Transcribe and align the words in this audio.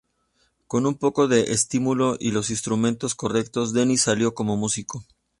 Con 0.65 0.87
un 0.87 0.95
poco 0.95 1.27
de 1.27 1.51
estímulo, 1.53 2.17
y 2.19 2.31
los 2.31 2.49
instrumentos 2.49 3.13
correctos, 3.13 3.71
Dennis 3.71 4.01
salió 4.01 4.33
como 4.33 4.57
músico". 4.57 5.05